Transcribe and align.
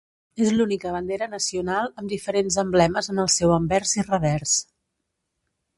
És 0.43 0.53
l'única 0.53 0.93
bandera 0.95 1.27
nacional 1.33 1.91
amb 2.03 2.11
diferents 2.15 2.59
emblemes 2.65 3.13
en 3.15 3.25
el 3.25 3.31
seu 3.39 3.55
anvers 3.61 3.95
i 4.01 4.09
revers. 4.11 4.57